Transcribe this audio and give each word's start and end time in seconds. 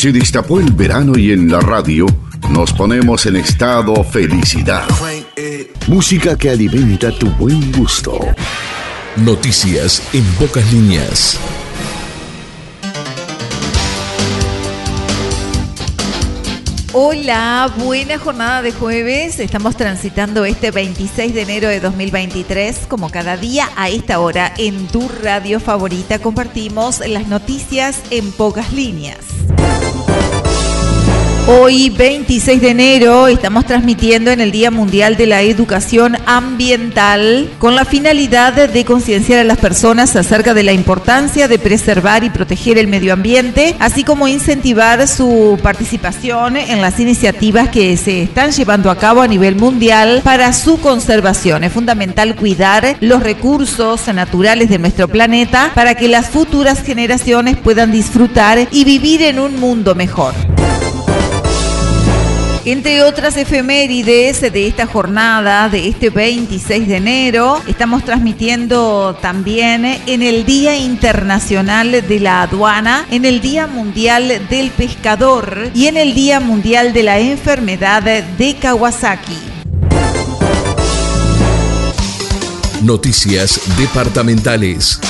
Se 0.00 0.12
destapó 0.12 0.58
el 0.60 0.72
verano 0.72 1.18
y 1.18 1.30
en 1.30 1.52
la 1.52 1.60
radio 1.60 2.06
nos 2.48 2.72
ponemos 2.72 3.26
en 3.26 3.36
estado 3.36 4.02
felicidad. 4.02 4.88
Música 5.88 6.38
que 6.38 6.48
alimenta 6.48 7.10
tu 7.10 7.28
buen 7.32 7.70
gusto. 7.72 8.18
Noticias 9.16 10.02
en 10.14 10.24
pocas 10.38 10.72
líneas. 10.72 11.38
Hola, 16.94 17.70
buena 17.76 18.16
jornada 18.16 18.62
de 18.62 18.72
jueves. 18.72 19.38
Estamos 19.38 19.76
transitando 19.76 20.46
este 20.46 20.70
26 20.70 21.34
de 21.34 21.42
enero 21.42 21.68
de 21.68 21.78
2023. 21.78 22.86
Como 22.88 23.10
cada 23.10 23.36
día 23.36 23.68
a 23.76 23.90
esta 23.90 24.18
hora 24.20 24.50
en 24.56 24.86
tu 24.86 25.10
radio 25.22 25.60
favorita 25.60 26.18
compartimos 26.20 27.06
las 27.06 27.28
noticias 27.28 28.00
en 28.10 28.32
pocas 28.32 28.72
líneas. 28.72 29.18
Hoy, 31.52 31.90
26 31.90 32.60
de 32.60 32.70
enero, 32.70 33.26
estamos 33.26 33.66
transmitiendo 33.66 34.30
en 34.30 34.40
el 34.40 34.52
Día 34.52 34.70
Mundial 34.70 35.16
de 35.16 35.26
la 35.26 35.42
Educación 35.42 36.16
Ambiental 36.24 37.50
con 37.58 37.74
la 37.74 37.84
finalidad 37.84 38.68
de 38.68 38.84
concienciar 38.84 39.40
a 39.40 39.44
las 39.44 39.58
personas 39.58 40.14
acerca 40.14 40.54
de 40.54 40.62
la 40.62 40.72
importancia 40.72 41.48
de 41.48 41.58
preservar 41.58 42.22
y 42.22 42.30
proteger 42.30 42.78
el 42.78 42.86
medio 42.86 43.12
ambiente, 43.12 43.74
así 43.80 44.04
como 44.04 44.28
incentivar 44.28 45.08
su 45.08 45.58
participación 45.60 46.56
en 46.56 46.80
las 46.80 47.00
iniciativas 47.00 47.68
que 47.68 47.96
se 47.96 48.22
están 48.22 48.52
llevando 48.52 48.88
a 48.88 48.96
cabo 48.96 49.20
a 49.20 49.26
nivel 49.26 49.56
mundial 49.56 50.20
para 50.22 50.52
su 50.52 50.78
conservación. 50.78 51.64
Es 51.64 51.72
fundamental 51.72 52.36
cuidar 52.36 52.96
los 53.00 53.24
recursos 53.24 54.06
naturales 54.14 54.68
de 54.68 54.78
nuestro 54.78 55.08
planeta 55.08 55.72
para 55.74 55.96
que 55.96 56.06
las 56.06 56.28
futuras 56.28 56.80
generaciones 56.84 57.56
puedan 57.56 57.90
disfrutar 57.90 58.68
y 58.70 58.84
vivir 58.84 59.22
en 59.22 59.40
un 59.40 59.58
mundo 59.58 59.96
mejor. 59.96 60.32
Entre 62.66 63.02
otras 63.02 63.38
efemérides 63.38 64.42
de 64.42 64.66
esta 64.66 64.86
jornada, 64.86 65.70
de 65.70 65.88
este 65.88 66.10
26 66.10 66.88
de 66.88 66.96
enero, 66.96 67.62
estamos 67.66 68.04
transmitiendo 68.04 69.16
también 69.22 69.86
en 70.06 70.22
el 70.22 70.44
Día 70.44 70.76
Internacional 70.76 72.06
de 72.06 72.20
la 72.20 72.42
Aduana, 72.42 73.06
en 73.10 73.24
el 73.24 73.40
Día 73.40 73.66
Mundial 73.66 74.46
del 74.50 74.70
Pescador 74.72 75.70
y 75.74 75.86
en 75.86 75.96
el 75.96 76.12
Día 76.12 76.38
Mundial 76.38 76.92
de 76.92 77.02
la 77.02 77.18
Enfermedad 77.18 78.02
de 78.02 78.56
Kawasaki. 78.56 79.38
Noticias 82.82 83.58
departamentales. 83.78 85.00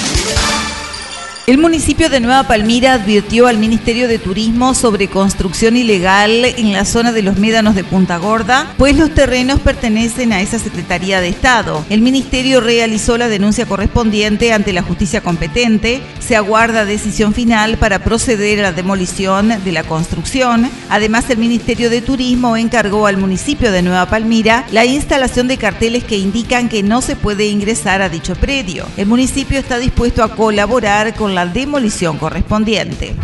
El 1.51 1.59
municipio 1.59 2.09
de 2.09 2.21
Nueva 2.21 2.45
Palmira 2.45 2.93
advirtió 2.93 3.49
al 3.49 3.59
Ministerio 3.59 4.07
de 4.07 4.21
Turismo 4.21 4.73
sobre 4.73 5.09
construcción 5.09 5.77
ilegal 5.77 6.45
en 6.45 6.73
la 6.73 6.85
zona 6.85 7.11
de 7.11 7.23
los 7.23 7.39
médanos 7.39 7.75
de 7.75 7.83
Punta 7.83 8.19
Gorda, 8.19 8.73
pues 8.79 8.97
los 8.97 9.13
terrenos 9.13 9.59
pertenecen 9.59 10.33
a 10.33 10.43
esa 10.43 10.61
Secretaría 10.61 11.21
de 11.21 11.29
Estado. 11.29 11.85
El 11.91 12.03
ministerio 12.03 12.61
realizó 12.61 13.19
la 13.19 13.29
denuncia 13.29 13.67
correspondiente 13.67 14.53
ante 14.53 14.73
la 14.73 14.83
justicia 14.83 15.23
competente. 15.23 16.01
Se 16.21 16.37
aguarda 16.37 16.85
decisión 16.85 17.35
final 17.35 17.79
para 17.79 17.99
proceder 17.99 18.61
a 18.61 18.71
la 18.71 18.73
demolición 18.73 19.53
de 19.65 19.73
la 19.73 19.83
construcción. 19.83 20.71
Además, 20.89 21.31
el 21.31 21.39
Ministerio 21.39 21.91
de 21.91 22.01
Turismo 22.01 22.57
encargó 22.57 23.09
al 23.09 23.17
municipio 23.17 23.73
de 23.73 23.83
Nueva 23.83 24.07
Palmira 24.07 24.67
la 24.71 24.85
instalación 24.85 25.49
de 25.49 25.59
carteles 25.59 26.05
que 26.05 26.17
indican 26.17 26.69
que 26.69 26.85
no 26.85 27.03
se 27.03 27.17
puede 27.17 27.49
ingresar 27.49 28.03
a 28.03 28.09
dicho 28.09 28.37
predio. 28.37 28.87
El 28.97 29.07
municipio 29.09 29.59
está 29.59 29.81
dispuesto 29.81 30.23
a 30.23 30.37
colaborar 30.37 31.13
con 31.17 31.35
la 31.35 31.40
demolición 31.47 32.19
correspondiente. 32.19 33.15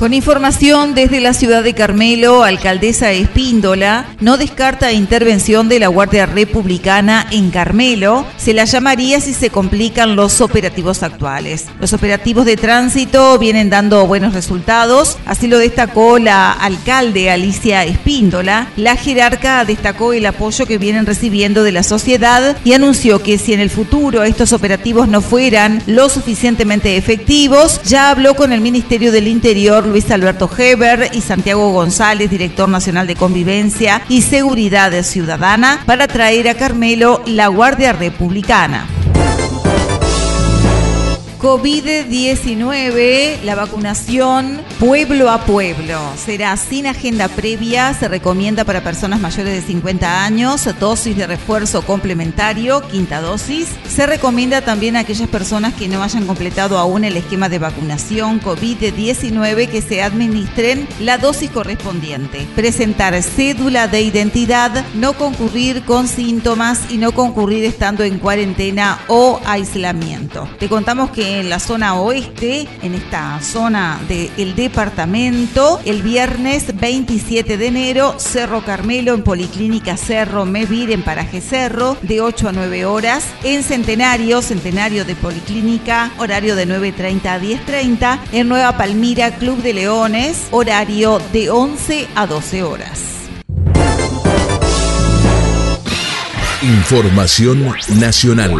Con 0.00 0.14
información 0.14 0.94
desde 0.94 1.20
la 1.20 1.34
ciudad 1.34 1.62
de 1.62 1.74
Carmelo, 1.74 2.42
alcaldesa 2.42 3.12
Espíndola 3.12 4.06
no 4.20 4.38
descarta 4.38 4.92
intervención 4.92 5.68
de 5.68 5.78
la 5.78 5.88
Guardia 5.88 6.24
Republicana 6.24 7.26
en 7.30 7.50
Carmelo. 7.50 8.24
Se 8.38 8.54
la 8.54 8.64
llamaría 8.64 9.20
si 9.20 9.34
se 9.34 9.50
complican 9.50 10.16
los 10.16 10.40
operativos 10.40 11.02
actuales. 11.02 11.66
Los 11.80 11.92
operativos 11.92 12.46
de 12.46 12.56
tránsito 12.56 13.38
vienen 13.38 13.68
dando 13.68 14.06
buenos 14.06 14.32
resultados, 14.32 15.18
así 15.26 15.48
lo 15.48 15.58
destacó 15.58 16.18
la 16.18 16.50
alcalde 16.50 17.30
Alicia 17.30 17.84
Espíndola. 17.84 18.68
La 18.76 18.96
jerarca 18.96 19.66
destacó 19.66 20.14
el 20.14 20.24
apoyo 20.24 20.64
que 20.64 20.78
vienen 20.78 21.04
recibiendo 21.04 21.62
de 21.62 21.72
la 21.72 21.82
sociedad 21.82 22.56
y 22.64 22.72
anunció 22.72 23.22
que 23.22 23.36
si 23.36 23.52
en 23.52 23.60
el 23.60 23.68
futuro 23.68 24.22
estos 24.22 24.54
operativos 24.54 25.08
no 25.08 25.20
fueran 25.20 25.82
lo 25.84 26.08
suficientemente 26.08 26.96
efectivos, 26.96 27.82
ya 27.82 28.08
habló 28.08 28.34
con 28.34 28.54
el 28.54 28.62
Ministerio 28.62 29.12
del 29.12 29.28
Interior 29.28 29.89
Luis 29.90 30.10
Alberto 30.10 30.48
Heber 30.56 31.10
y 31.12 31.20
Santiago 31.20 31.72
González, 31.72 32.30
director 32.30 32.68
nacional 32.68 33.06
de 33.06 33.16
Convivencia 33.16 34.02
y 34.08 34.22
Seguridad 34.22 34.92
Ciudadana, 35.02 35.82
para 35.84 36.06
traer 36.06 36.48
a 36.48 36.54
Carmelo 36.54 37.22
la 37.26 37.48
Guardia 37.48 37.92
Republicana. 37.92 38.86
COVID-19, 41.40 43.42
la 43.44 43.54
vacunación 43.54 44.60
pueblo 44.78 45.30
a 45.30 45.46
pueblo. 45.46 45.98
Será 46.22 46.54
sin 46.58 46.86
agenda 46.86 47.28
previa, 47.28 47.94
se 47.94 48.08
recomienda 48.08 48.64
para 48.64 48.82
personas 48.82 49.20
mayores 49.20 49.54
de 49.54 49.62
50 49.62 50.22
años, 50.22 50.68
dosis 50.78 51.16
de 51.16 51.26
refuerzo 51.26 51.80
complementario, 51.80 52.86
quinta 52.88 53.22
dosis. 53.22 53.68
Se 53.88 54.04
recomienda 54.04 54.60
también 54.60 54.96
a 54.96 55.00
aquellas 55.00 55.30
personas 55.30 55.72
que 55.72 55.88
no 55.88 56.02
hayan 56.02 56.26
completado 56.26 56.78
aún 56.78 57.04
el 57.04 57.16
esquema 57.16 57.48
de 57.48 57.58
vacunación 57.58 58.38
COVID-19 58.42 59.70
que 59.70 59.80
se 59.80 60.02
administren 60.02 60.86
la 61.00 61.16
dosis 61.16 61.50
correspondiente. 61.50 62.46
Presentar 62.54 63.14
cédula 63.22 63.88
de 63.88 64.02
identidad, 64.02 64.84
no 64.94 65.14
concurrir 65.14 65.84
con 65.84 66.06
síntomas 66.06 66.82
y 66.90 66.98
no 66.98 67.12
concurrir 67.12 67.64
estando 67.64 68.04
en 68.04 68.18
cuarentena 68.18 68.98
o 69.08 69.40
aislamiento. 69.46 70.46
Te 70.58 70.68
contamos 70.68 71.10
que 71.10 71.29
en 71.38 71.48
la 71.48 71.58
zona 71.60 71.94
oeste, 72.00 72.66
en 72.82 72.94
esta 72.94 73.40
zona 73.40 74.00
del 74.08 74.54
departamento. 74.54 75.80
El 75.84 76.02
viernes 76.02 76.76
27 76.78 77.56
de 77.56 77.66
enero, 77.66 78.14
Cerro 78.18 78.64
Carmelo 78.64 79.14
en 79.14 79.22
Policlínica 79.22 79.96
Cerro 79.96 80.44
Mevir 80.44 80.90
en 80.90 81.02
Paraje 81.02 81.40
Cerro, 81.40 81.96
de 82.02 82.20
8 82.20 82.48
a 82.48 82.52
9 82.52 82.84
horas. 82.84 83.24
En 83.44 83.62
Centenario, 83.62 84.42
Centenario 84.42 85.04
de 85.04 85.14
Policlínica, 85.14 86.10
horario 86.18 86.56
de 86.56 86.66
9.30 86.66 87.26
a 87.26 87.40
10.30. 87.40 88.18
En 88.32 88.48
Nueva 88.48 88.76
Palmira, 88.76 89.30
Club 89.36 89.62
de 89.62 89.74
Leones, 89.74 90.48
horario 90.50 91.20
de 91.32 91.50
11 91.50 92.08
a 92.14 92.26
12 92.26 92.62
horas. 92.62 93.00
Información 96.62 97.74
nacional. 97.98 98.52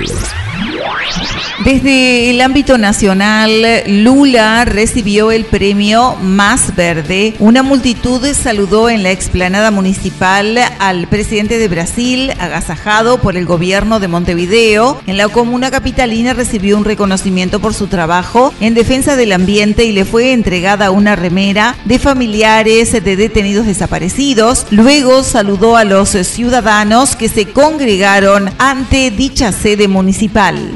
Desde 1.65 2.31
el 2.31 2.41
ámbito 2.41 2.78
nacional, 2.78 3.50
Lula 3.87 4.65
recibió 4.65 5.31
el 5.31 5.44
premio 5.44 6.16
Más 6.22 6.75
Verde. 6.75 7.34
Una 7.38 7.62
multitud 7.62 8.26
saludó 8.32 8.88
en 8.88 9.03
la 9.03 9.10
explanada 9.10 9.70
municipal 9.70 10.59
al 10.78 11.06
presidente 11.09 11.59
de 11.59 11.69
Brasil, 11.69 12.32
agasajado 12.38 13.20
por 13.20 13.37
el 13.37 13.44
gobierno 13.44 14.00
de 14.00 14.09
Montevideo. 14.09 15.03
En 15.06 15.19
la 15.19 15.28
comuna 15.28 15.70
capitalina 15.70 16.32
recibió 16.32 16.78
un 16.78 16.87
reconocimiento 16.87 17.60
por 17.60 17.75
su 17.75 17.88
trabajo 17.88 18.54
en 18.60 18.72
defensa 18.72 19.16
del 19.16 19.32
ambiente 19.32 19.84
y 19.84 19.93
le 19.93 20.06
fue 20.06 20.32
entregada 20.32 20.91
una 20.91 21.15
remera 21.15 21.76
de 21.84 21.99
familiares 21.99 22.93
de 22.93 23.16
detenidos 23.16 23.66
desaparecidos. 23.66 24.66
Luego 24.70 25.22
saludó 25.22 25.76
a 25.76 25.84
los 25.84 26.09
ciudadanos 26.09 27.16
que 27.16 27.28
se 27.28 27.47
congregaron 27.47 28.50
ante 28.59 29.10
dicha 29.10 29.53
sede 29.53 29.88
municipal. 29.88 30.72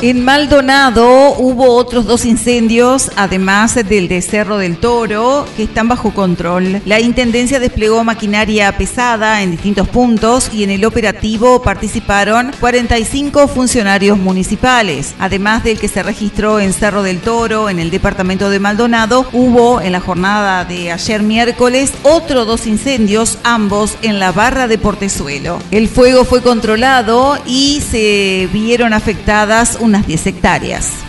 En 0.00 0.24
Maldonado 0.24 1.34
hubo 1.38 1.74
otros 1.74 2.06
dos 2.06 2.24
incendios, 2.24 3.10
además 3.16 3.74
del 3.74 4.06
de 4.06 4.22
Cerro 4.22 4.56
del 4.56 4.76
Toro, 4.76 5.44
que 5.56 5.64
están 5.64 5.88
bajo 5.88 6.14
control. 6.14 6.80
La 6.84 7.00
Intendencia 7.00 7.58
desplegó 7.58 8.04
maquinaria 8.04 8.70
pesada 8.78 9.42
en 9.42 9.50
distintos 9.50 9.88
puntos 9.88 10.50
y 10.54 10.62
en 10.62 10.70
el 10.70 10.84
operativo 10.84 11.62
participaron 11.62 12.52
45 12.60 13.48
funcionarios 13.48 14.16
municipales. 14.16 15.16
Además 15.18 15.64
del 15.64 15.80
que 15.80 15.88
se 15.88 16.04
registró 16.04 16.60
en 16.60 16.72
Cerro 16.72 17.02
del 17.02 17.18
Toro, 17.18 17.68
en 17.68 17.80
el 17.80 17.90
departamento 17.90 18.50
de 18.50 18.60
Maldonado, 18.60 19.26
hubo 19.32 19.80
en 19.80 19.90
la 19.90 20.00
jornada 20.00 20.64
de 20.64 20.92
ayer 20.92 21.24
miércoles 21.24 21.92
otros 22.04 22.46
dos 22.46 22.68
incendios, 22.68 23.38
ambos 23.42 23.98
en 24.02 24.20
la 24.20 24.30
barra 24.30 24.68
de 24.68 24.78
Portezuelo. 24.78 25.58
El 25.72 25.88
fuego 25.88 26.24
fue 26.24 26.40
controlado 26.40 27.36
y 27.46 27.82
se 27.90 28.48
vieron 28.52 28.92
afectadas 28.92 29.76
unas 29.88 30.06
10 30.06 30.26
hectáreas. 30.26 31.07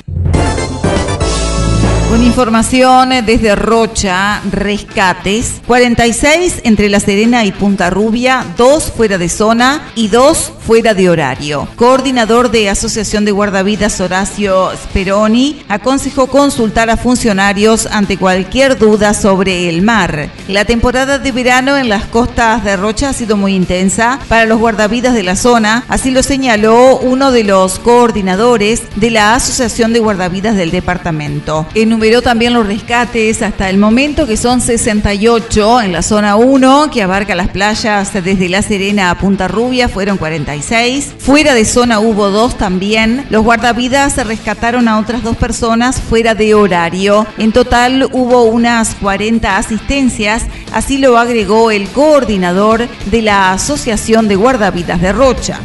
Con 2.10 2.24
información 2.24 3.10
desde 3.24 3.56
Rocha, 3.56 4.42
rescates, 4.52 5.62
46 5.68 6.62
entre 6.64 6.90
La 6.90 7.00
Serena 7.00 7.46
y 7.46 7.52
Punta 7.52 7.92
Rubia, 7.92 8.44
2 8.58 8.94
fuera 8.98 9.20
de 9.20 9.30
zona 9.30 9.92
y 9.94 10.08
2 10.08 10.54
fuera 10.66 10.96
de 10.96 11.08
horario. 11.08 11.68
Coordinador 11.76 12.50
de 12.50 12.68
Asociación 12.68 13.26
de 13.26 13.32
Guardavidas 13.32 14.02
Horacio 14.02 14.72
Speroni 14.76 15.64
aconsejó 15.70 16.26
consultar 16.26 16.90
a 16.90 16.98
funcionarios 16.98 17.86
ante 17.86 18.18
cualquier 18.18 18.80
duda 18.80 19.14
sobre 19.14 19.70
el 19.70 19.84
mar. 19.84 20.32
La 20.48 20.66
temporada 20.66 21.20
de 21.20 21.32
verano 21.32 21.78
en 21.78 21.90
las 21.90 22.06
costas 22.06 22.64
de 22.64 22.76
Rocha 22.76 23.10
ha 23.10 23.14
sido 23.14 23.38
muy 23.38 23.54
intensa 23.54 24.20
para 24.28 24.46
los 24.46 24.58
guardavidas 24.58 25.14
de 25.14 25.22
la 25.22 25.36
zona, 25.36 25.86
así 25.90 26.10
lo 26.10 26.24
señaló 26.24 26.98
uno 26.98 27.32
de 27.32 27.44
los 27.44 27.78
coordinadores 27.78 28.82
de 28.96 29.12
la 29.12 29.36
Asociación 29.36 29.94
de 29.94 30.00
Guardavidas 30.00 30.56
del 30.56 30.72
departamento. 30.72 31.68
Enumeró 32.00 32.22
también 32.22 32.54
los 32.54 32.66
rescates 32.66 33.42
hasta 33.42 33.70
el 33.70 33.78
momento, 33.78 34.26
que 34.26 34.38
son 34.38 34.62
68 34.62 35.82
en 35.82 35.92
la 35.92 36.02
zona 36.02 36.38
1, 36.38 36.92
que 36.92 37.04
abarca 37.04 37.36
las 37.36 37.50
playas 37.50 38.14
desde 38.14 38.48
La 38.48 38.62
Serena 38.62 39.12
a 39.12 39.18
Punta 39.18 39.50
Rubia, 39.50 39.90
fueron 39.90 40.16
46. 40.16 41.16
Fuera 41.18 41.54
de 41.54 41.66
zona 41.66 42.00
hubo 42.00 42.30
dos 42.30 42.58
también. 42.58 43.26
Los 43.30 43.44
guardavidas 43.44 44.16
rescataron 44.26 44.88
a 44.88 44.98
otras 44.98 45.24
dos 45.24 45.36
personas 45.36 46.00
fuera 46.00 46.36
de 46.36 46.54
horario. 46.54 47.28
En 47.38 47.52
total 47.52 48.08
hubo 48.14 48.44
unas 48.44 48.96
40 48.96 49.58
asistencias, 49.58 50.46
así 50.72 51.00
lo 51.00 51.18
agregó 51.18 51.70
el 51.70 51.90
coordinador 51.90 52.88
de 53.12 53.22
la 53.22 53.52
Asociación 53.52 54.30
de 54.30 54.38
Guardavidas 54.38 55.02
de 55.02 55.12
Rocha. 55.12 55.60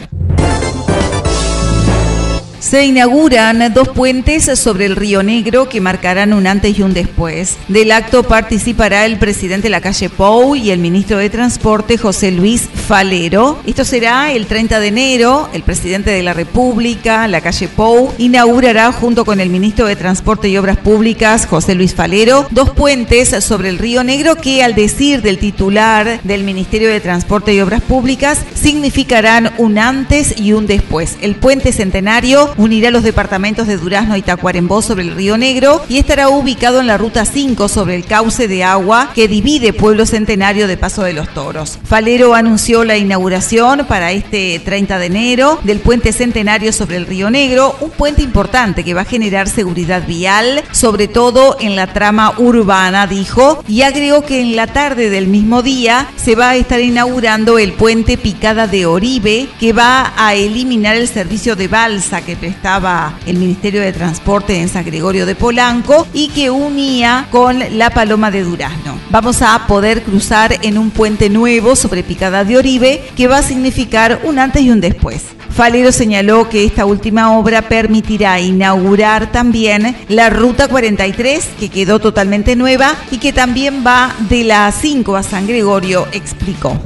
Se 2.75 2.85
inauguran 2.85 3.73
dos 3.73 3.91
puentes 3.91 4.47
sobre 4.59 4.87
el 4.87 4.97
Río 4.97 5.23
Negro 5.23 5.69
que 5.69 5.81
marcarán 5.81 6.33
un 6.33 6.49
antes 6.49 6.77
y 6.77 6.83
un 6.83 6.93
después. 6.93 7.57
Del 7.69 7.93
acto 7.93 8.25
participará 8.25 9.07
el 9.07 9.17
presidente 9.17 9.67
de 9.67 9.71
la 9.71 9.81
calle 9.81 10.09
Pou 10.09 10.57
y 10.57 10.73
el 10.73 10.81
ministro 10.81 11.19
de 11.19 11.31
Transporte 11.31 11.97
José 11.99 12.33
Luis 12.33 12.63
Falero. 12.63 13.61
Esto 13.65 13.85
será 13.85 14.33
el 14.33 14.49
30 14.49 14.81
de 14.81 14.89
enero. 14.89 15.49
El 15.53 15.63
presidente 15.63 16.11
de 16.11 16.25
la 16.25 16.33
República, 16.33 17.29
la 17.29 17.41
calle 17.41 17.69
Pou, 17.69 18.13
inaugurará 18.19 18.91
junto 18.91 19.25
con 19.25 19.39
el 19.39 19.51
ministro 19.51 19.87
de 19.87 19.95
Transporte 19.95 20.49
y 20.49 20.57
Obras 20.57 20.79
Públicas 20.79 21.47
José 21.47 21.77
Luis 21.77 21.95
Falero 21.95 22.49
dos 22.51 22.71
puentes 22.71 23.29
sobre 23.45 23.69
el 23.69 23.79
Río 23.79 24.03
Negro 24.03 24.35
que 24.35 24.65
al 24.65 24.75
decir 24.75 25.23
del 25.23 25.39
titular 25.39 26.19
del 26.25 26.43
Ministerio 26.43 26.89
de 26.89 26.99
Transporte 26.99 27.55
y 27.55 27.61
Obras 27.61 27.83
Públicas 27.83 28.41
significarán 28.61 29.53
un 29.59 29.79
antes 29.79 30.41
y 30.41 30.55
un 30.55 30.67
después. 30.67 31.19
El 31.21 31.37
puente 31.37 31.71
centenario 31.71 32.53
unirá 32.65 32.91
los 32.91 33.03
departamentos 33.03 33.67
de 33.67 33.77
Durazno 33.77 34.17
y 34.17 34.23
Tacuarembó 34.23 34.81
sobre 34.81 35.03
el 35.03 35.15
Río 35.15 35.37
Negro 35.37 35.83
y 35.89 35.99
estará 35.99 36.31
ubicado 36.31 36.81
en 36.81 36.87
la 36.87 36.97
ruta 36.97 37.25
5 37.25 37.69
sobre 37.69 37.95
el 37.95 38.07
cauce 38.07 38.49
de 38.49 38.65
agua 38.65 39.11
que 39.15 39.29
divide 39.29 39.73
Pueblo 39.73 40.07
Centenario 40.07 40.67
de 40.67 40.77
Paso 40.77 41.03
de 41.03 41.13
los 41.13 41.29
Toros. 41.35 41.79
Falero 41.85 42.35
anunció 42.35 42.85
la 42.85 42.97
inauguración 42.97 43.85
para 43.87 44.13
este 44.13 44.61
30 44.65 44.99
de 44.99 45.07
enero 45.07 45.61
del 45.63 45.81
puente 45.81 46.13
centenario 46.13 46.73
sobre 46.73 46.97
el 46.97 47.07
Río 47.07 47.31
Negro, 47.31 47.77
un 47.81 47.91
puente 47.91 48.23
importante 48.23 48.83
que 48.83 48.95
va 48.95 49.03
a 49.03 49.07
generar 49.07 49.49
seguridad 49.49 50.07
vial, 50.07 50.63
sobre 50.73 51.07
todo 51.07 51.57
en 51.61 51.77
la 51.77 51.93
trama 51.93 52.33
urbana, 52.39 53.07
dijo, 53.07 53.63
y 53.69 53.83
agregó 53.83 54.25
que 54.25 54.41
en 54.41 54.57
la 54.57 54.67
tarde 54.67 55.11
del 55.11 55.27
mismo 55.27 55.63
día 55.63 56.09
se 56.17 56.35
va 56.35 56.51
a 56.51 56.57
estar 56.57 56.81
inaugurando 56.81 57.59
el 57.59 57.75
puente 57.75 58.17
Picada 58.17 58.67
de 58.67 58.87
Oribe, 58.87 59.49
que 59.61 59.73
va 59.75 60.15
a 60.17 60.35
eliminar 60.35 60.97
el 60.97 61.09
servicio 61.09 61.57
de 61.57 61.69
balsa 61.69 62.23
que 62.23 62.54
estaba 62.55 63.19
el 63.27 63.37
Ministerio 63.37 63.81
de 63.81 63.93
Transporte 63.93 64.61
en 64.61 64.69
San 64.69 64.85
Gregorio 64.85 65.27
de 65.27 65.35
Polanco 65.35 66.07
y 66.13 66.29
que 66.29 66.51
unía 66.51 67.27
con 67.31 67.59
la 67.77 67.91
Paloma 67.91 68.31
de 68.31 68.43
Durazno. 68.43 68.99
Vamos 69.11 69.43
a 69.43 69.67
poder 69.67 70.03
cruzar 70.03 70.59
en 70.63 70.79
un 70.79 70.91
puente 70.91 71.29
nuevo 71.29 71.77
sobre 71.77 72.03
Picada 72.03 72.45
de 72.45 72.57
Oribe 72.57 73.03
que 73.17 73.27
va 73.27 73.39
a 73.39 73.43
significar 73.43 74.21
un 74.25 74.39
antes 74.39 74.63
y 74.63 74.71
un 74.71 74.81
después. 74.81 75.25
Falero 75.51 75.93
señaló 75.93 76.49
que 76.49 76.65
esta 76.65 76.85
última 76.85 77.39
obra 77.39 77.63
permitirá 77.63 78.41
inaugurar 78.41 79.31
también 79.31 79.97
la 80.09 80.29
Ruta 80.29 80.67
43, 80.67 81.45
que 81.61 81.69
quedó 81.69 82.01
totalmente 82.01 82.57
nueva 82.57 82.97
y 83.13 83.19
que 83.19 83.33
también 83.33 83.85
va 83.87 84.15
de 84.29 84.43
la 84.43 84.73
5 84.73 85.17
a 85.17 85.23
San 85.23 85.47
Gregorio, 85.47 86.09
explicó. 86.13 86.81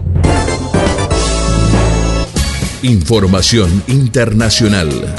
Información 2.82 3.82
internacional. 3.87 5.17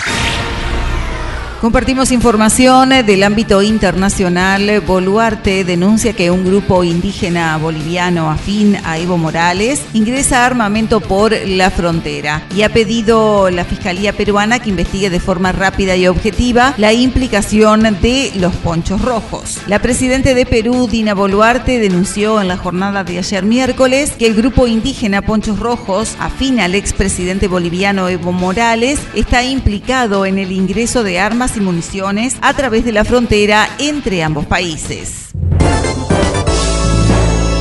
Compartimos 1.62 2.14
información 2.14 2.90
del 2.90 3.22
ámbito 3.22 3.62
internacional. 3.62 4.80
Boluarte 4.88 5.66
denuncia 5.66 6.14
que 6.14 6.32
un 6.32 6.46
grupo 6.46 6.86
indígena 6.86 7.58
boliviano 7.58 8.32
afín 8.32 8.78
a 8.86 8.98
Evo 8.98 9.18
Morales 9.18 9.82
ingresa 9.94 10.46
armamento 10.46 11.02
por 11.02 11.34
la 11.34 11.70
frontera 11.70 12.44
y 12.56 12.62
ha 12.62 12.70
pedido 12.70 13.50
la 13.50 13.66
Fiscalía 13.66 14.14
peruana 14.14 14.60
que 14.60 14.70
investigue 14.70 15.10
de 15.10 15.20
forma 15.20 15.52
rápida 15.52 15.98
y 15.98 16.08
objetiva 16.08 16.74
la 16.78 16.94
implicación 16.94 17.82
de 18.02 18.32
los 18.36 18.56
ponchos 18.56 19.02
rojos. 19.02 19.58
La 19.68 19.82
presidenta 19.82 20.34
de 20.34 20.46
Perú, 20.46 20.88
Dina 20.90 21.14
Boluarte, 21.14 21.78
denunció 21.78 22.40
en 22.40 22.48
la 22.48 22.56
jornada 22.56 23.04
de 23.04 23.18
ayer 23.18 23.44
miércoles 23.44 24.14
que 24.18 24.28
el 24.28 24.36
grupo 24.36 24.66
indígena 24.66 25.22
Ponchos 25.22 25.60
Rojos, 25.60 26.16
afín 26.20 26.62
al 26.62 26.74
expresidente 26.74 27.50
boliviano 27.50 28.08
Evo 28.08 28.32
Morales, 28.32 29.02
está 29.14 29.44
implicado 29.44 30.26
en 30.26 30.40
el 30.40 30.54
ingreso 30.54 31.04
de 31.04 31.20
armas 31.20 31.49
y 31.58 31.62
municiones 31.62 32.38
a 32.42 32.54
través 32.54 32.86
de 32.86 32.92
la 32.92 33.06
frontera 33.06 33.68
entre 33.80 34.24
ambos 34.24 34.46
países. 34.46 35.30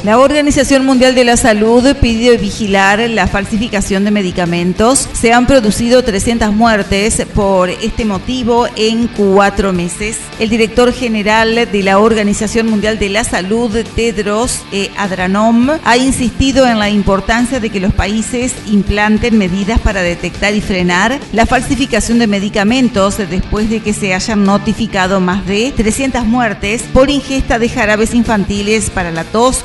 La 0.05 0.19
Organización 0.19 0.87
Mundial 0.87 1.17
de 1.17 1.25
la 1.25 1.37
Salud 1.37 1.85
pidió 2.01 2.39
vigilar 2.39 3.01
la 3.11 3.27
falsificación 3.27 4.05
de 4.05 4.13
medicamentos. 4.13 5.09
Se 5.13 5.33
han 5.33 5.47
producido 5.47 6.05
300 6.05 6.53
muertes 6.53 7.27
por 7.35 7.69
este 7.69 8.05
motivo 8.05 8.69
en 8.77 9.09
cuatro 9.09 9.73
meses. 9.73 10.19
El 10.39 10.51
director 10.51 10.93
general 10.93 11.69
de 11.71 11.83
la 11.83 11.99
Organización 11.99 12.71
Mundial 12.71 12.99
de 13.01 13.09
la 13.09 13.25
Salud, 13.25 13.77
Tedros 13.97 14.61
e 14.73 14.91
Adhanom, 14.97 15.71
ha 15.85 15.97
insistido 15.97 16.67
en 16.67 16.79
la 16.79 16.91
importancia 16.91 17.59
de 17.59 17.69
que 17.69 17.81
los 17.81 17.93
países 17.93 18.55
implanten 18.67 19.37
medidas 19.37 19.81
para 19.81 20.01
detectar 20.01 20.55
y 20.55 20.61
frenar 20.61 21.19
la 21.33 21.45
falsificación 21.45 22.21
de 22.21 22.29
medicamentos 22.29 23.19
después 23.19 23.69
de 23.69 23.81
que 23.81 23.93
se 23.93 24.15
hayan 24.15 24.45
notificado 24.45 25.19
más 25.19 25.45
de 25.45 25.73
300 25.77 26.25
muertes 26.25 26.83
por 26.93 27.11
ingesta 27.11 27.59
de 27.59 27.69
jarabes 27.69 28.15
infantiles 28.15 28.91
para 28.91 29.11
la 29.11 29.25
tos 29.25 29.65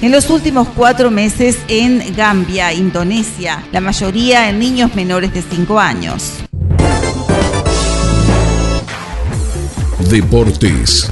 en 0.00 0.12
los 0.12 0.30
últimos 0.30 0.68
cuatro 0.68 1.10
meses 1.10 1.58
en 1.68 2.14
Gambia, 2.16 2.72
Indonesia, 2.72 3.62
la 3.70 3.80
mayoría 3.80 4.48
en 4.48 4.58
niños 4.58 4.94
menores 4.94 5.34
de 5.34 5.42
5 5.42 5.78
años. 5.78 6.38
Deportes. 10.08 11.10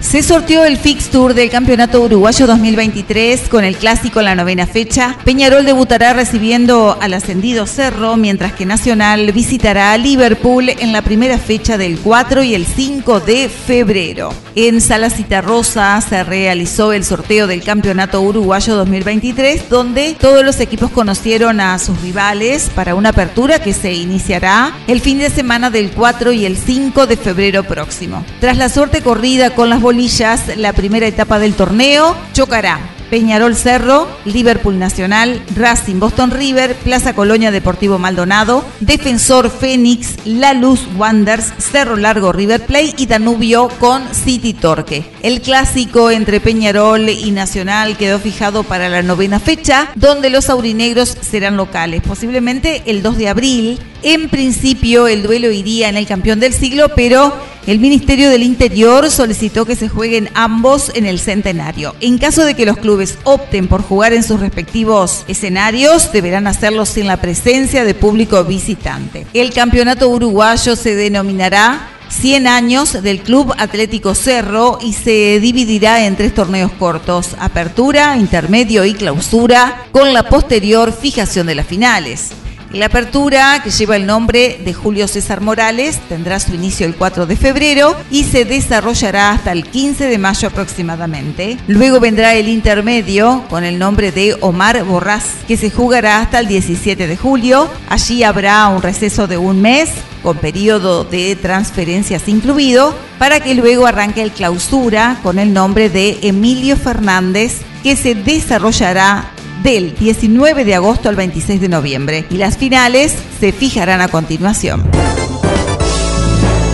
Se 0.00 0.22
sortió 0.22 0.64
el 0.64 0.76
fixture 0.76 1.34
del 1.34 1.50
Campeonato 1.50 2.00
Uruguayo 2.00 2.46
2023 2.46 3.48
con 3.48 3.64
el 3.64 3.76
clásico 3.76 4.20
en 4.20 4.26
la 4.26 4.36
novena 4.36 4.66
fecha. 4.66 5.18
Peñarol 5.24 5.66
debutará 5.66 6.12
recibiendo 6.12 6.96
al 7.00 7.14
ascendido 7.14 7.66
Cerro, 7.66 8.16
mientras 8.16 8.52
que 8.52 8.64
Nacional 8.64 9.32
visitará 9.32 9.92
a 9.92 9.98
Liverpool 9.98 10.68
en 10.68 10.92
la 10.92 11.02
primera 11.02 11.36
fecha 11.36 11.76
del 11.76 11.98
4 11.98 12.44
y 12.44 12.54
el 12.54 12.64
5 12.64 13.20
de 13.20 13.48
febrero. 13.48 14.32
En 14.54 14.80
Sala 14.80 15.08
Rosa 15.42 16.00
se 16.00 16.24
realizó 16.24 16.92
el 16.92 17.04
sorteo 17.04 17.46
del 17.46 17.62
Campeonato 17.62 18.20
Uruguayo 18.22 18.76
2023, 18.76 19.68
donde 19.68 20.16
todos 20.18 20.44
los 20.44 20.60
equipos 20.60 20.90
conocieron 20.90 21.60
a 21.60 21.78
sus 21.78 22.00
rivales 22.02 22.70
para 22.74 22.94
una 22.94 23.10
apertura 23.10 23.60
que 23.60 23.72
se 23.72 23.92
iniciará 23.92 24.72
el 24.86 25.00
fin 25.00 25.18
de 25.18 25.30
semana 25.30 25.70
del 25.70 25.90
4 25.90 26.32
y 26.32 26.46
el 26.46 26.56
5 26.56 27.06
de 27.06 27.16
febrero 27.16 27.64
próximo. 27.64 28.24
Tras 28.40 28.56
la 28.56 28.68
suerte 28.68 29.02
corrida 29.02 29.50
con 29.50 29.68
las 29.68 29.80
bolillas, 29.88 30.54
la 30.58 30.74
primera 30.74 31.06
etapa 31.06 31.38
del 31.38 31.54
torneo 31.54 32.14
chocará 32.34 32.78
Peñarol 33.08 33.56
Cerro, 33.56 34.06
Liverpool 34.26 34.78
Nacional, 34.78 35.42
Racing 35.56 35.98
Boston 35.98 36.30
River, 36.30 36.74
Plaza 36.74 37.14
Colonia 37.14 37.50
Deportivo 37.50 37.98
Maldonado, 37.98 38.66
Defensor 38.80 39.50
Fénix, 39.50 40.26
La 40.26 40.52
Luz 40.52 40.86
Wanders, 40.94 41.54
Cerro 41.56 41.96
Largo 41.96 42.32
River 42.32 42.66
Play 42.66 42.94
y 42.98 43.06
Danubio 43.06 43.70
con 43.80 44.02
City 44.12 44.52
Torque. 44.52 45.06
El 45.22 45.40
clásico 45.40 46.10
entre 46.10 46.38
Peñarol 46.38 47.08
y 47.08 47.30
Nacional 47.30 47.96
quedó 47.96 48.18
fijado 48.18 48.64
para 48.64 48.90
la 48.90 49.02
novena 49.02 49.40
fecha, 49.40 49.88
donde 49.94 50.28
los 50.28 50.50
aurinegros 50.50 51.16
serán 51.22 51.56
locales, 51.56 52.02
posiblemente 52.02 52.82
el 52.84 53.02
2 53.02 53.16
de 53.16 53.28
abril. 53.30 53.78
En 54.02 54.28
principio 54.28 55.08
el 55.08 55.22
duelo 55.22 55.50
iría 55.50 55.88
en 55.88 55.96
el 55.96 56.06
campeón 56.06 56.40
del 56.40 56.52
siglo, 56.52 56.90
pero 56.94 57.32
el 57.68 57.80
Ministerio 57.80 58.30
del 58.30 58.42
Interior 58.42 59.10
solicitó 59.10 59.66
que 59.66 59.76
se 59.76 59.90
jueguen 59.90 60.30
ambos 60.32 60.90
en 60.94 61.04
el 61.04 61.18
centenario. 61.18 61.94
En 62.00 62.16
caso 62.16 62.46
de 62.46 62.54
que 62.54 62.64
los 62.64 62.78
clubes 62.78 63.18
opten 63.24 63.68
por 63.68 63.82
jugar 63.82 64.14
en 64.14 64.22
sus 64.22 64.40
respectivos 64.40 65.24
escenarios, 65.28 66.10
deberán 66.10 66.46
hacerlo 66.46 66.86
sin 66.86 67.06
la 67.06 67.18
presencia 67.18 67.84
de 67.84 67.92
público 67.92 68.42
visitante. 68.42 69.26
El 69.34 69.52
campeonato 69.52 70.08
uruguayo 70.08 70.76
se 70.76 70.94
denominará 70.94 71.90
100 72.08 72.46
años 72.46 73.02
del 73.02 73.20
Club 73.20 73.52
Atlético 73.58 74.14
Cerro 74.14 74.78
y 74.80 74.94
se 74.94 75.38
dividirá 75.38 76.06
en 76.06 76.16
tres 76.16 76.34
torneos 76.34 76.72
cortos, 76.72 77.36
apertura, 77.38 78.16
intermedio 78.16 78.86
y 78.86 78.94
clausura, 78.94 79.84
con 79.92 80.14
la 80.14 80.22
posterior 80.30 80.90
fijación 80.90 81.46
de 81.46 81.56
las 81.56 81.66
finales. 81.66 82.30
La 82.72 82.86
apertura, 82.86 83.62
que 83.64 83.70
lleva 83.70 83.96
el 83.96 84.04
nombre 84.04 84.60
de 84.62 84.74
Julio 84.74 85.08
César 85.08 85.40
Morales, 85.40 85.98
tendrá 86.06 86.38
su 86.38 86.54
inicio 86.54 86.86
el 86.86 86.96
4 86.96 87.24
de 87.24 87.34
febrero 87.34 87.96
y 88.10 88.24
se 88.24 88.44
desarrollará 88.44 89.30
hasta 89.30 89.52
el 89.52 89.64
15 89.64 90.06
de 90.06 90.18
mayo 90.18 90.48
aproximadamente. 90.48 91.56
Luego 91.66 91.98
vendrá 91.98 92.34
el 92.34 92.46
intermedio 92.46 93.44
con 93.48 93.64
el 93.64 93.78
nombre 93.78 94.12
de 94.12 94.36
Omar 94.42 94.84
Borrás, 94.84 95.24
que 95.46 95.56
se 95.56 95.70
jugará 95.70 96.20
hasta 96.20 96.40
el 96.40 96.46
17 96.46 97.06
de 97.06 97.16
julio. 97.16 97.70
Allí 97.88 98.22
habrá 98.22 98.68
un 98.68 98.82
receso 98.82 99.26
de 99.26 99.38
un 99.38 99.62
mes 99.62 99.88
con 100.22 100.36
periodo 100.36 101.04
de 101.04 101.36
transferencias 101.36 102.28
incluido, 102.28 102.94
para 103.18 103.40
que 103.40 103.54
luego 103.54 103.86
arranque 103.86 104.20
el 104.20 104.30
clausura 104.30 105.20
con 105.22 105.38
el 105.38 105.54
nombre 105.54 105.88
de 105.88 106.18
Emilio 106.20 106.76
Fernández, 106.76 107.62
que 107.82 107.96
se 107.96 108.14
desarrollará 108.14 109.30
del 109.62 109.94
19 109.94 110.64
de 110.64 110.74
agosto 110.74 111.08
al 111.08 111.16
26 111.16 111.60
de 111.60 111.68
noviembre 111.68 112.24
y 112.30 112.36
las 112.36 112.56
finales 112.56 113.14
se 113.40 113.52
fijarán 113.52 114.00
a 114.00 114.08
continuación. 114.08 114.84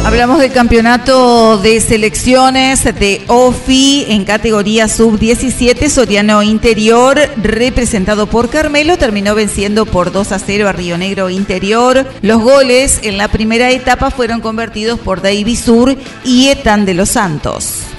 Hablamos 0.04 0.38
del 0.38 0.52
campeonato 0.52 1.56
de 1.56 1.80
selecciones 1.80 2.84
de 2.84 3.22
OFI 3.26 4.04
en 4.10 4.26
categoría 4.26 4.86
sub-17 4.86 5.88
Soriano 5.88 6.42
Interior, 6.42 7.18
representado 7.42 8.26
por 8.26 8.50
Carmelo, 8.50 8.98
terminó 8.98 9.34
venciendo 9.34 9.86
por 9.86 10.12
2 10.12 10.32
a 10.32 10.38
0 10.38 10.68
a 10.68 10.72
Río 10.72 10.98
Negro 10.98 11.30
Interior. 11.30 12.06
Los 12.20 12.42
goles 12.42 13.00
en 13.02 13.16
la 13.16 13.28
primera 13.28 13.70
etapa 13.70 14.10
fueron 14.10 14.42
convertidos 14.42 15.00
por 15.00 15.22
David 15.22 15.58
Sur 15.58 15.96
y 16.22 16.48
Etan 16.48 16.84
de 16.84 16.92
los 16.92 17.08
Santos 17.08 17.93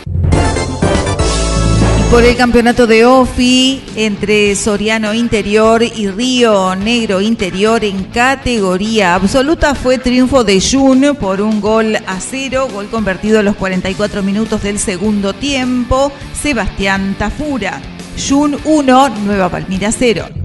por 2.16 2.24
el 2.24 2.38
campeonato 2.38 2.88
de 2.88 3.06
OFI 3.06 3.84
entre 3.98 4.56
Soriano 4.56 5.14
Interior 5.14 5.84
y 5.84 6.08
Río 6.08 6.74
Negro 6.74 7.20
Interior 7.20 7.84
en 7.84 8.06
categoría 8.06 9.16
absoluta 9.16 9.76
fue 9.76 9.98
triunfo 9.98 10.46
de 10.46 10.62
Jun 10.62 11.18
por 11.20 11.42
un 11.42 11.60
gol 11.60 11.98
a 11.98 12.22
cero, 12.22 12.70
gol 12.72 12.88
convertido 12.88 13.40
a 13.40 13.44
los 13.44 13.58
44 13.58 14.24
minutos 14.24 14.64
del 14.64 14.80
segundo 14.80 15.34
tiempo, 15.34 16.10
Sebastián 16.42 17.18
Tafura. 17.20 17.82
Jun 18.18 18.58
1, 18.64 19.10
Nueva 19.26 19.50
Palmira 19.50 19.92
0. 19.92 20.45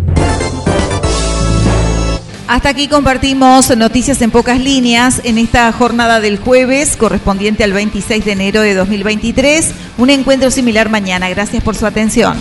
Hasta 2.51 2.71
aquí 2.71 2.89
compartimos 2.89 3.77
noticias 3.77 4.21
en 4.23 4.33
pocas 4.33 4.59
líneas 4.59 5.21
en 5.23 5.39
esta 5.39 5.71
jornada 5.71 6.19
del 6.19 6.37
jueves 6.37 6.97
correspondiente 6.97 7.63
al 7.63 7.73
26 7.73 8.25
de 8.25 8.33
enero 8.33 8.63
de 8.63 8.75
2023. 8.75 9.73
Un 9.99 10.11
encuentro 10.11 10.51
similar 10.51 10.89
mañana. 10.89 11.29
Gracias 11.29 11.63
por 11.63 11.77
su 11.77 11.87
atención. 11.87 12.37